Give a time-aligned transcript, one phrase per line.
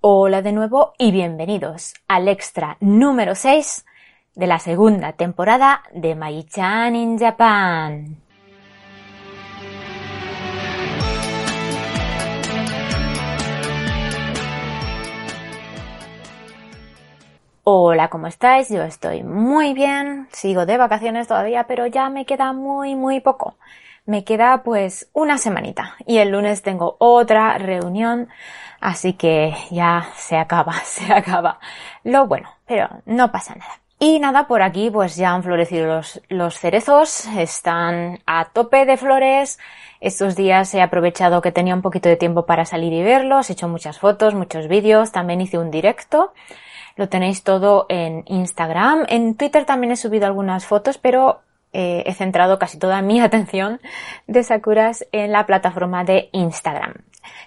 [0.00, 3.84] Hola de nuevo y bienvenidos al extra número 6
[4.36, 8.16] de la segunda temporada de Mai-chan in Japan.
[17.64, 18.68] Hola, ¿cómo estáis?
[18.68, 23.56] Yo estoy muy bien, sigo de vacaciones todavía, pero ya me queda muy, muy poco.
[24.08, 28.30] Me queda pues una semanita y el lunes tengo otra reunión,
[28.80, 31.60] así que ya se acaba, se acaba.
[32.04, 33.70] Lo bueno, pero no pasa nada.
[33.98, 38.96] Y nada, por aquí pues ya han florecido los, los cerezos, están a tope de
[38.96, 39.58] flores.
[40.00, 43.52] Estos días he aprovechado que tenía un poquito de tiempo para salir y verlos, he
[43.52, 46.32] hecho muchas fotos, muchos vídeos, también hice un directo.
[46.96, 49.04] Lo tenéis todo en Instagram.
[49.10, 53.80] En Twitter también he subido algunas fotos, pero eh, he centrado casi toda mi atención
[54.26, 56.94] de Sakuras en la plataforma de Instagram.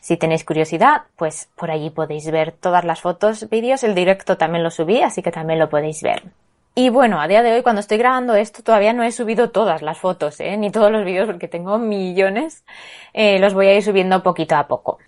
[0.00, 4.64] Si tenéis curiosidad, pues por allí podéis ver todas las fotos, vídeos, el directo también
[4.64, 6.22] lo subí, así que también lo podéis ver.
[6.74, 9.82] Y bueno, a día de hoy, cuando estoy grabando esto, todavía no he subido todas
[9.82, 10.56] las fotos, ¿eh?
[10.56, 12.64] ni todos los vídeos, porque tengo millones.
[13.12, 14.98] Eh, los voy a ir subiendo poquito a poco.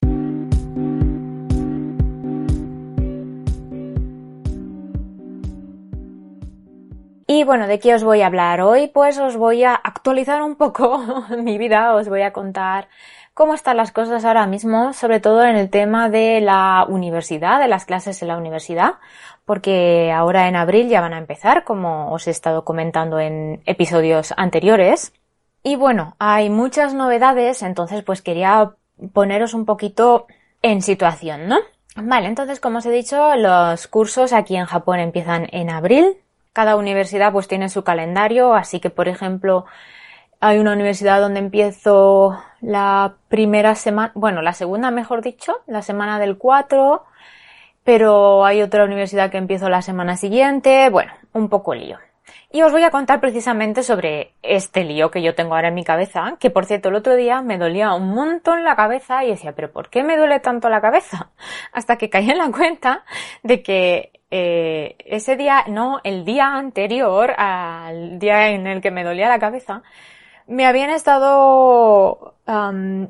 [7.35, 8.89] Y bueno, ¿de qué os voy a hablar hoy?
[8.89, 11.03] Pues os voy a actualizar un poco
[11.39, 12.89] mi vida, os voy a contar
[13.33, 17.69] cómo están las cosas ahora mismo, sobre todo en el tema de la universidad, de
[17.69, 18.97] las clases en la universidad,
[19.47, 24.35] porque ahora en abril ya van a empezar, como os he estado comentando en episodios
[24.37, 25.15] anteriores.
[25.63, 28.73] Y bueno, hay muchas novedades, entonces pues quería
[29.15, 30.27] poneros un poquito
[30.61, 31.57] en situación, ¿no?
[31.97, 36.19] Vale, entonces como os he dicho, los cursos aquí en Japón empiezan en abril,
[36.53, 39.65] cada universidad pues tiene su calendario, así que por ejemplo
[40.41, 46.19] hay una universidad donde empiezo la primera semana, bueno, la segunda mejor dicho, la semana
[46.19, 47.05] del 4,
[47.85, 51.99] pero hay otra universidad que empiezo la semana siguiente, bueno, un poco lío.
[52.51, 55.85] Y os voy a contar precisamente sobre este lío que yo tengo ahora en mi
[55.85, 59.53] cabeza, que por cierto el otro día me dolía un montón la cabeza y decía,
[59.53, 61.31] pero ¿por qué me duele tanto la cabeza?
[61.73, 63.05] Hasta que caí en la cuenta
[63.43, 69.05] de que eh, ese día, no, el día anterior al día en el que me
[69.05, 69.83] dolía la cabeza,
[70.47, 72.35] me habían estado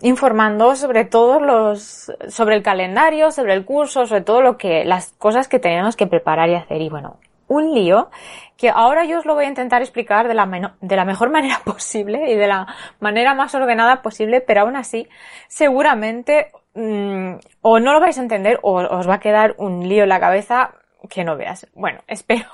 [0.03, 5.13] informando sobre todos los, sobre el calendario, sobre el curso, sobre todo lo que, las
[5.13, 6.81] cosas que teníamos que preparar y hacer.
[6.81, 7.17] Y bueno,
[7.53, 8.11] un lío
[8.57, 11.61] que ahora yo os lo voy a intentar explicar de la, de la mejor manera
[11.65, 12.67] posible y de la
[13.01, 15.09] manera más ordenada posible, pero aún así,
[15.49, 20.05] seguramente, mm, o no lo vais a entender o os va a quedar un lío
[20.05, 20.75] en la cabeza
[21.09, 21.67] que no veas.
[21.75, 22.47] Bueno, espero,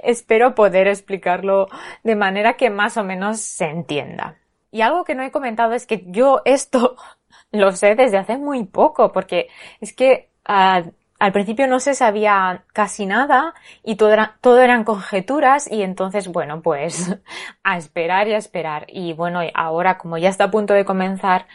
[0.00, 1.68] espero poder explicarlo
[2.02, 4.36] de manera que más o menos se entienda.
[4.70, 6.96] Y algo que no he comentado es que yo esto
[7.52, 9.48] lo sé desde hace muy poco, porque
[9.80, 10.82] es que ah,
[11.18, 16.28] al principio no se sabía casi nada y todo, era, todo eran conjeturas y entonces,
[16.28, 17.16] bueno, pues
[17.64, 18.86] a esperar y a esperar.
[18.88, 21.46] Y bueno, ahora como ya está a punto de comenzar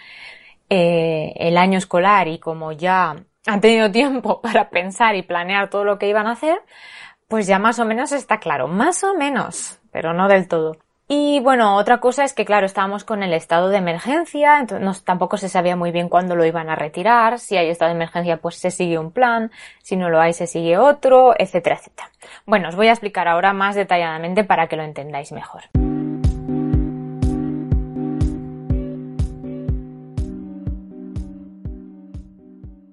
[0.70, 3.16] eh, el año escolar y como ya
[3.46, 6.60] han tenido tiempo para pensar y planear todo lo que iban a hacer,
[7.28, 10.78] pues ya más o menos está claro, más o menos, pero no del todo.
[11.08, 15.38] Y bueno, otra cosa es que claro, estábamos con el estado de emergencia, entonces tampoco
[15.38, 18.56] se sabía muy bien cuándo lo iban a retirar, si hay estado de emergencia pues
[18.56, 22.10] se sigue un plan, si no lo hay se sigue otro, etcétera, etcétera.
[22.46, 25.64] Bueno, os voy a explicar ahora más detalladamente para que lo entendáis mejor.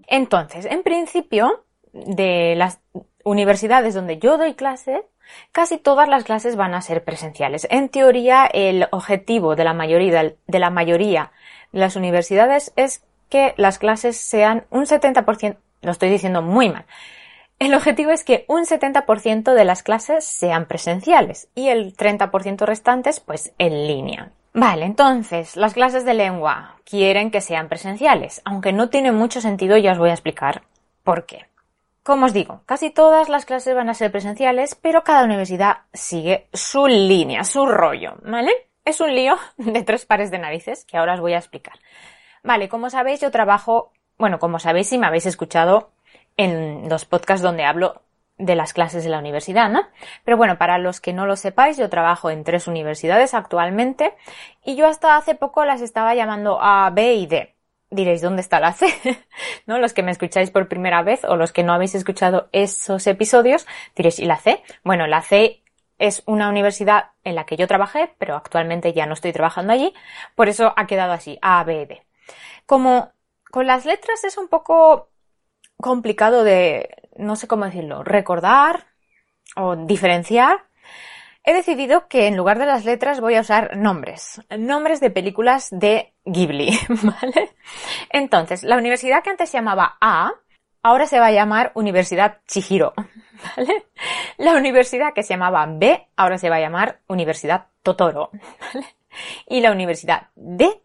[0.08, 2.80] Entonces, en principio, de las
[3.22, 5.06] universidades donde yo doy clase,
[5.52, 7.66] casi todas las clases van a ser presenciales.
[7.70, 11.32] En teoría, el objetivo de la mayoría
[11.72, 16.84] de las universidades es que las clases sean un 70%, lo estoy diciendo muy mal.
[17.58, 23.20] El objetivo es que un 70% de las clases sean presenciales y el 30% restantes
[23.20, 24.30] pues en línea.
[24.54, 29.76] Vale, entonces, las clases de lengua quieren que sean presenciales, aunque no tiene mucho sentido,
[29.76, 30.62] ya os voy a explicar
[31.04, 31.49] por qué.
[32.02, 36.48] Como os digo, casi todas las clases van a ser presenciales, pero cada universidad sigue
[36.52, 38.52] su línea, su rollo, ¿vale?
[38.84, 41.74] Es un lío de tres pares de narices que ahora os voy a explicar.
[42.42, 45.90] Vale, como sabéis, yo trabajo, bueno, como sabéis si me habéis escuchado
[46.38, 48.00] en los podcasts donde hablo
[48.38, 49.82] de las clases de la universidad, ¿no?
[50.24, 54.14] Pero bueno, para los que no lo sepáis, yo trabajo en tres universidades actualmente
[54.64, 57.54] y yo hasta hace poco las estaba llamando A, B y D.
[57.90, 58.86] Diréis, ¿dónde está la C?
[59.66, 59.78] ¿No?
[59.78, 63.66] Los que me escucháis por primera vez o los que no habéis escuchado esos episodios,
[63.96, 64.62] diréis, ¿y la C?
[64.84, 65.62] Bueno, la C
[65.98, 69.92] es una universidad en la que yo trabajé, pero actualmente ya no estoy trabajando allí,
[70.34, 72.02] por eso ha quedado así, A, B, D.
[72.64, 73.12] Como
[73.50, 75.10] con las letras es un poco
[75.76, 78.86] complicado de, no sé cómo decirlo, recordar
[79.56, 80.69] o diferenciar,
[81.44, 85.68] he decidido que en lugar de las letras voy a usar nombres, nombres de películas
[85.70, 87.54] de Ghibli, ¿vale?
[88.10, 90.32] Entonces, la universidad que antes se llamaba A,
[90.82, 92.92] ahora se va a llamar Universidad Chihiro,
[93.56, 93.86] ¿vale?
[94.38, 98.30] La universidad que se llamaba B, ahora se va a llamar Universidad Totoro,
[98.74, 98.86] ¿vale?
[99.46, 100.80] Y la universidad D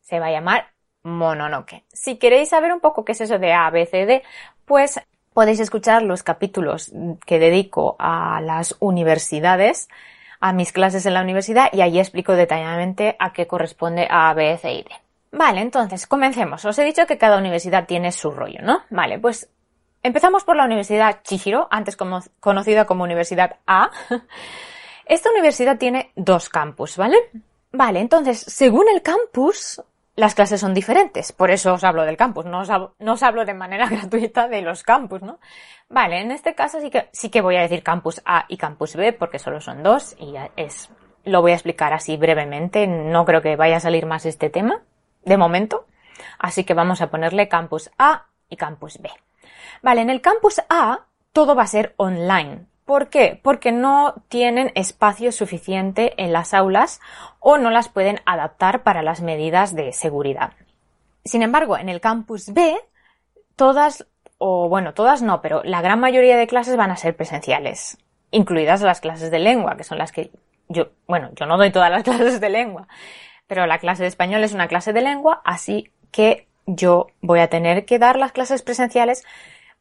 [0.00, 0.70] se va a llamar
[1.02, 1.84] Mononoke.
[1.92, 4.22] Si queréis saber un poco qué es eso de A, B, C, D,
[4.64, 5.00] pues
[5.34, 6.90] podéis escuchar los capítulos
[7.26, 9.88] que dedico a las universidades,
[10.40, 14.56] a mis clases en la universidad y allí explico detalladamente a qué corresponde A, B,
[14.56, 14.90] C y D.
[15.32, 16.64] Vale, entonces, comencemos.
[16.64, 18.82] Os he dicho que cada universidad tiene su rollo, ¿no?
[18.90, 19.50] Vale, pues
[20.02, 23.90] empezamos por la Universidad Chihiro, antes como, conocida como Universidad A.
[25.06, 27.16] Esta universidad tiene dos campus, ¿vale?
[27.72, 29.82] Vale, entonces, según el campus,
[30.16, 31.32] las clases son diferentes.
[31.32, 34.48] Por eso os hablo del campus, no os, hablo, no os hablo de manera gratuita
[34.48, 35.38] de los campus, ¿no?
[35.88, 38.96] Vale, en este caso sí que, sí que voy a decir campus A y campus
[38.96, 40.90] B porque solo son dos y es,
[41.24, 42.86] lo voy a explicar así brevemente.
[42.86, 44.82] No creo que vaya a salir más este tema,
[45.24, 45.86] de momento.
[46.38, 49.10] Así que vamos a ponerle campus A y campus B.
[49.82, 52.66] Vale, en el campus A todo va a ser online.
[52.84, 53.40] ¿Por qué?
[53.42, 57.00] Porque no tienen espacio suficiente en las aulas
[57.40, 60.52] o no las pueden adaptar para las medidas de seguridad.
[61.24, 62.76] Sin embargo, en el campus B,
[63.56, 67.96] todas, o bueno, todas no, pero la gran mayoría de clases van a ser presenciales,
[68.30, 70.30] incluidas las clases de lengua, que son las que
[70.68, 72.86] yo, bueno, yo no doy todas las clases de lengua,
[73.46, 77.48] pero la clase de español es una clase de lengua, así que yo voy a
[77.48, 79.24] tener que dar las clases presenciales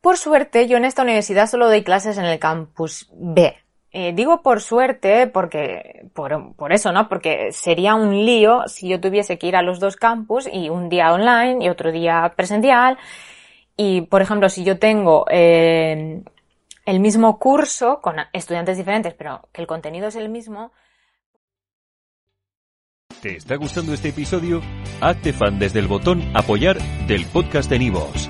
[0.04, 3.56] por suerte, yo en esta universidad solo doy clases en el campus B.
[3.94, 7.08] Eh, digo por suerte porque, por, por, eso, ¿no?
[7.08, 10.90] Porque sería un lío si yo tuviese que ir a los dos campus y un
[10.90, 12.98] día online y otro día presencial.
[13.78, 16.22] Y, por ejemplo, si yo tengo eh,
[16.86, 20.74] el mismo curso con estudiantes diferentes, pero que el contenido es el mismo.
[23.22, 24.62] ¿Te está gustando este episodio?
[25.00, 26.78] Hazte fan desde el botón apoyar
[27.08, 28.30] del podcast de Nivos.